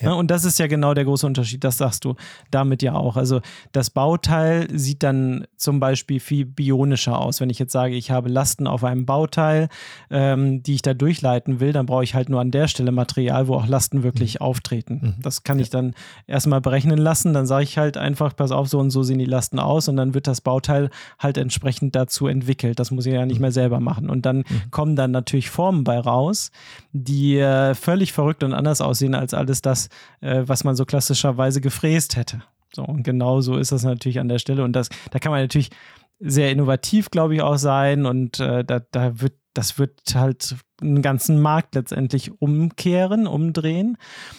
[0.00, 0.08] Ja.
[0.08, 2.16] Ja, und das ist ja genau der große Unterschied, das sagst du
[2.50, 3.16] damit ja auch.
[3.16, 7.40] Also das Bauteil sieht dann zum Beispiel viel bionischer aus.
[7.40, 9.68] Wenn ich jetzt sage, ich habe Lasten auf einem Bauteil,
[10.10, 13.46] ähm, die ich da durchleiten will, dann brauche ich halt nur an der Stelle Material,
[13.46, 15.00] wo auch Lasten wirklich auftreten.
[15.16, 15.22] Mhm.
[15.22, 15.94] Das kann ich dann
[16.26, 17.32] erstmal berechnen lassen.
[17.32, 19.96] Dann sage ich halt einfach, pass auf, so und so sehen die Lasten aus und
[19.96, 22.80] dann wird das Bauteil halt entsprechend dazu entwickelt.
[22.80, 24.10] Das muss ich ja nicht mehr selber machen.
[24.10, 26.50] Und dann kommen dann natürlich Formen bei raus,
[26.92, 29.83] die äh, völlig verrückt und anders aussehen als alles das,
[30.20, 32.42] äh, was man so klassischerweise gefräst hätte.
[32.74, 34.64] So, und genau so ist das natürlich an der Stelle.
[34.64, 35.70] Und das, da kann man natürlich
[36.18, 38.06] sehr innovativ, glaube ich, auch sein.
[38.06, 43.96] Und äh, da, da wird, das wird halt einen ganzen Markt letztendlich umkehren, umdrehen.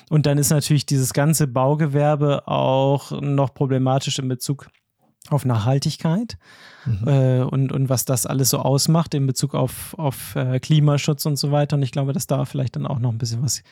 [0.10, 4.68] Und dann ist natürlich dieses ganze Baugewerbe auch noch problematisch in Bezug
[5.30, 6.38] auf Nachhaltigkeit
[6.86, 7.08] Mhm.
[7.08, 11.38] äh, und, und was das alles so ausmacht in Bezug auf, auf äh, Klimaschutz und
[11.38, 11.76] so weiter.
[11.78, 13.64] Und ich glaube, dass da vielleicht dann auch noch ein bisschen was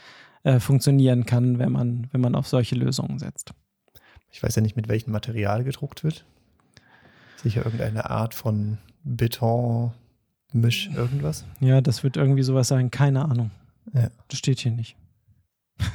[0.43, 3.53] äh, funktionieren kann, wenn man, wenn man auf solche Lösungen setzt.
[4.29, 6.25] Ich weiß ja nicht, mit welchem Material gedruckt wird.
[7.37, 9.91] Sicher irgendeine Art von Beton,
[10.53, 11.45] Misch, irgendwas.
[11.59, 13.51] Ja, das wird irgendwie sowas sein, keine Ahnung.
[13.93, 14.09] Ja.
[14.27, 14.95] Das steht hier nicht.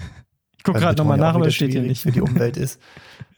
[0.59, 2.03] Ich gucke Weil gerade nochmal nach, aber das steht hier nicht.
[2.03, 2.81] Für die Umwelt ist.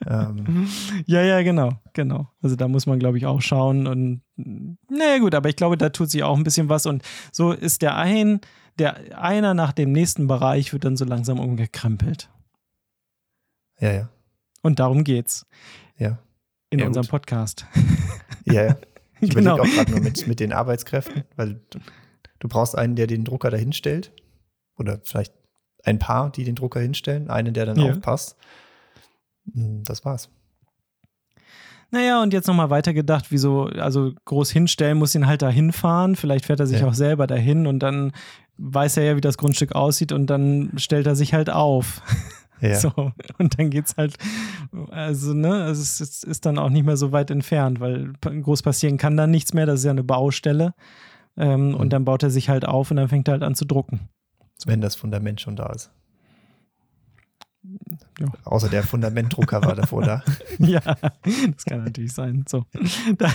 [0.06, 0.66] ähm,
[1.04, 2.30] Ja, ja, genau, genau.
[2.40, 5.90] Also da muss man, glaube ich, auch schauen und naja gut, aber ich glaube, da
[5.90, 8.40] tut sich auch ein bisschen was und so ist der ein,
[8.78, 12.30] der einer nach dem nächsten Bereich wird dann so langsam umgekrempelt.
[13.80, 14.08] ja, ja,
[14.62, 15.46] Und darum geht's
[15.96, 16.18] ja.
[16.70, 17.10] in Ja, unserem gut.
[17.10, 17.66] Podcast.
[18.44, 18.76] Ja, ja.
[19.22, 19.54] Ich Genau.
[19.56, 21.78] überlege auch gerade nur mit, mit den Arbeitskräften, weil du,
[22.38, 24.12] du brauchst einen, der den Drucker da hinstellt.
[24.78, 25.34] Oder vielleicht
[25.84, 27.90] ein paar, die den Drucker hinstellen, einen, der dann Ja.
[27.92, 28.36] aufpasst.
[29.52, 30.30] Hm, Das war's.
[31.90, 36.14] Naja, und jetzt nochmal weitergedacht, wieso, also groß hinstellen, muss ihn halt da hinfahren.
[36.16, 36.86] Vielleicht fährt er sich Ja.
[36.86, 38.12] auch selber dahin und dann
[38.60, 42.02] weiß er ja, wie das Grundstück aussieht und dann stellt er sich halt auf.
[42.02, 42.74] Ja.
[42.78, 42.92] So,
[43.38, 44.18] und dann geht's halt,
[44.90, 48.60] also, ne, also es ist, ist dann auch nicht mehr so weit entfernt, weil groß
[48.60, 50.74] passieren kann dann nichts mehr, das ist ja eine Baustelle.
[51.38, 51.74] Ähm, Mhm.
[51.74, 54.08] Und dann baut er sich halt auf und dann fängt er halt an zu drucken.
[54.66, 55.90] Wenn das Fundament schon da ist.
[58.20, 58.26] Ja.
[58.44, 60.22] Außer der Fundamentdrucker war davor da.
[60.58, 62.44] ja, das kann natürlich sein.
[62.46, 62.64] So.
[63.16, 63.32] Da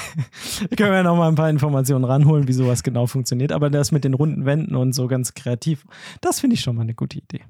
[0.78, 3.52] können wir noch mal ein paar Informationen ranholen, wie sowas genau funktioniert.
[3.52, 5.86] Aber das mit den runden Wänden und so ganz kreativ,
[6.21, 7.41] das finde ich schon mal eine gute Idee.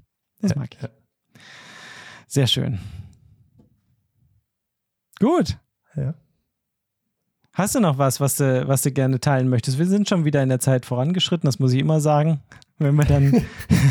[0.41, 0.81] Das mag ich.
[0.81, 0.89] Ja.
[2.27, 2.79] Sehr schön.
[5.19, 5.57] Gut.
[5.95, 6.13] Ja.
[7.57, 9.79] Hast du noch was, was du, was du gerne teilen möchtest?
[9.79, 12.41] Wir sind schon wieder in der Zeit vorangeschritten, das muss ich immer sagen.
[12.79, 13.31] Wenn wir dann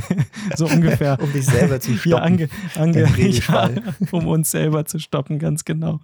[0.57, 2.23] so ungefähr um dich selber zu stoppen.
[2.23, 3.71] ange, ange ja,
[4.13, 6.01] um uns selber zu stoppen, ganz genau.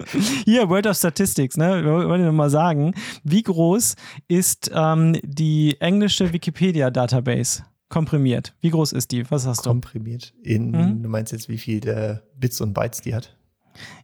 [0.47, 1.85] Hier, Word of Statistics, ne?
[1.85, 2.95] Wir wollen nur mal sagen,
[3.25, 3.97] wie groß
[4.29, 8.55] ist ähm, die englische Wikipedia-Database komprimiert?
[8.63, 9.31] Wie groß ist die?
[9.31, 9.71] Was hast du?
[9.71, 11.03] komprimiert in, Mhm.
[11.03, 13.37] du meinst jetzt, wie viel der Bits und Bytes die hat?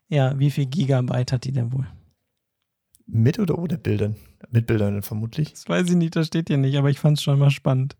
[0.08, 1.86] Ja, wie viel Gigabyte hat die denn wohl?
[3.06, 4.16] Mit oder ohne Bildern?
[4.50, 5.52] Mit Bildern vermutlich.
[5.52, 7.96] Das weiß ich nicht, das steht hier nicht, aber ich fand es schon mal spannend.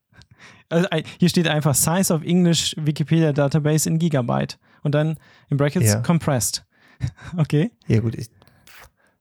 [0.68, 0.88] Also,
[1.18, 5.16] hier steht einfach Size of English Wikipedia Database in Gigabyte und dann
[5.48, 6.00] in Brackets Ja.
[6.00, 6.64] compressed.
[7.36, 7.70] Okay.
[7.88, 8.14] Ja, gut.
[8.14, 8.30] Ich,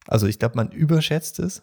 [0.08, 1.62] also, ich glaube, man überschätzt es,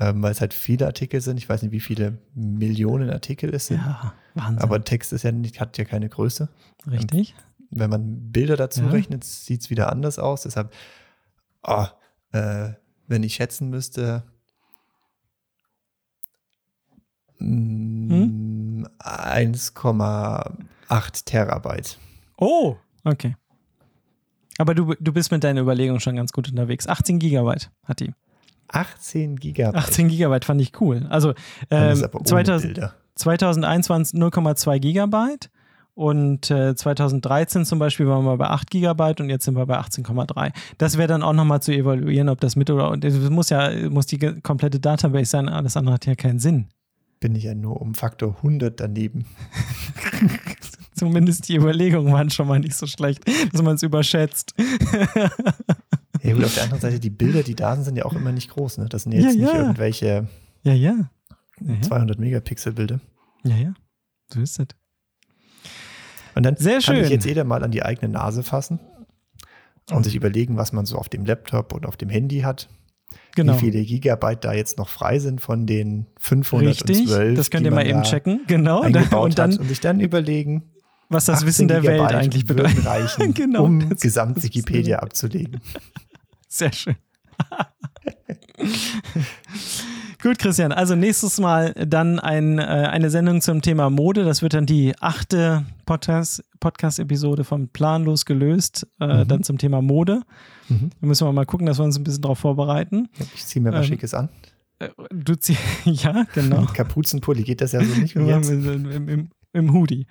[0.00, 1.36] ähm, weil es halt viele Artikel sind.
[1.36, 3.76] Ich weiß nicht, wie viele Millionen Artikel es sind.
[3.78, 4.58] Ja, Wahnsinn.
[4.62, 6.48] Aber Text ist ja nicht, hat ja keine Größe.
[6.90, 7.34] Richtig.
[7.70, 8.88] Wenn man Bilder dazu Ja.
[8.90, 10.42] rechnet, sieht es wieder anders aus.
[10.42, 10.72] Deshalb,
[11.62, 11.90] ah,
[12.32, 12.70] äh,
[13.12, 14.24] wenn ich schätzen müsste,
[17.38, 21.98] mm, 1,8 Terabyte.
[22.38, 23.36] Oh, okay.
[24.58, 26.88] Aber du, du bist mit deiner Überlegung schon ganz gut unterwegs.
[26.88, 28.12] 18 Gigabyte hat die.
[28.68, 29.76] 18 Gigabyte.
[29.76, 31.06] 18 Gigabyte fand ich cool.
[31.08, 31.34] Also
[31.70, 32.96] ähm, aber ohne 2000, Bilder.
[33.14, 35.51] 2001 waren es 0,2 Gigabyte
[35.94, 39.78] und äh, 2013 zum Beispiel waren wir bei 8 Gigabyte und jetzt sind wir bei
[39.78, 40.52] 18,3.
[40.78, 43.70] Das wäre dann auch nochmal zu evaluieren, ob das mit oder und es muss ja
[43.90, 45.48] muss die komplette Database sein.
[45.48, 46.68] Alles andere hat ja keinen Sinn.
[47.20, 49.26] Bin ich ja nur um Faktor 100 daneben.
[50.94, 54.54] Zumindest die Überlegungen waren schon mal nicht so schlecht, dass man es überschätzt.
[56.22, 58.30] Ja, gut, auf der anderen Seite, die Bilder, die da sind, sind ja auch immer
[58.32, 58.78] nicht groß.
[58.78, 58.86] Ne?
[58.88, 59.58] Das sind ja Ja, jetzt nicht ja.
[59.60, 60.28] irgendwelche
[60.62, 61.10] Ja, ja.
[61.60, 61.82] Ja, ja.
[61.82, 63.00] 200 Megapixel Bilder.
[63.44, 63.74] ja, ja.
[64.32, 64.66] So ist es.
[66.34, 67.04] Und dann Sehr kann schön.
[67.04, 68.80] ich jetzt jeder mal an die eigene Nase fassen
[69.90, 72.68] und sich überlegen, was man so auf dem Laptop und auf dem Handy hat.
[73.34, 73.54] Genau.
[73.56, 76.88] Wie viele Gigabyte da jetzt noch frei sind von den 512.
[77.10, 78.40] Richtig, das könnt ihr mal eben checken.
[78.46, 78.82] Genau.
[78.84, 80.70] Und dann, und sich dann überlegen,
[81.08, 82.86] was das 18 Wissen der Welt Gigabyte eigentlich würden bedeutet.
[82.86, 85.60] reichen, Genau, um das- gesamt Wikipedia abzulegen.
[86.48, 86.96] Sehr schön.
[90.22, 90.70] Gut, Christian.
[90.70, 94.24] Also nächstes Mal dann ein, äh, eine Sendung zum Thema Mode.
[94.24, 99.28] Das wird dann die achte Podcast- Podcast-Episode von Planlos gelöst, äh, Mhm.
[99.28, 100.22] dann zum Thema Mode.
[100.68, 100.90] Mhm.
[101.00, 103.08] Da müssen wir mal gucken, dass wir uns ein bisschen darauf vorbereiten.
[103.34, 104.28] Ich ziehe mir was Ähm, Schickes an.
[104.78, 105.56] Äh, Du zieh
[105.86, 106.60] ja, genau.
[106.60, 108.48] Mit Kapuzenpulli geht das ja so nicht jetzt.
[108.50, 110.06] Im, im, im, im Hoodie.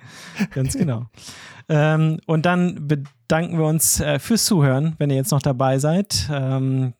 [0.53, 1.05] Ganz genau.
[1.69, 6.27] ähm, und dann bedanken wir uns äh, fürs Zuhören, wenn ihr jetzt noch dabei seid.
[6.29, 6.95] Ähm,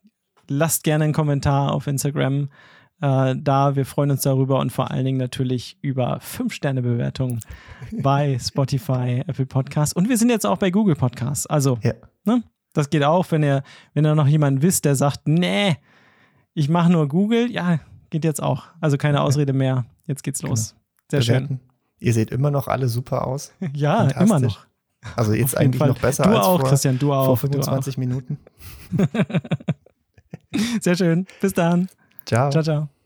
[0.47, 2.47] lasst gerne einen Kommentar auf Instagram
[3.01, 3.75] äh, da.
[3.75, 7.39] Wir freuen uns darüber und vor allen Dingen natürlich über 5-Sterne-Bewertungen
[8.01, 9.93] bei Spotify, Apple Podcasts.
[9.93, 11.45] Und wir sind jetzt auch bei Google Podcasts.
[11.47, 11.93] Also, Ja.
[12.25, 15.75] ne, das geht auch, wenn ihr, wenn ihr noch jemanden wisst, der sagt, nee,
[16.53, 17.51] ich mache nur Google.
[17.51, 18.65] Ja, geht jetzt auch.
[18.79, 19.85] Also keine Ausrede mehr.
[20.07, 20.75] Jetzt geht's los.
[21.09, 21.35] Sehr schön.
[21.35, 21.59] Bewerten.
[21.99, 23.51] Ihr seht immer noch alle super aus.
[23.73, 24.65] Ja, immer noch.
[25.15, 25.89] Also jetzt eigentlich Fall.
[25.89, 27.25] noch besser Du als auch, vor, Christian, du auch.
[27.37, 28.37] vor du 25 Minuten.
[30.81, 31.25] Sehr schön.
[31.41, 31.87] Bis dann.
[32.31, 32.49] Ciao.
[32.49, 33.00] Ciao, ciao.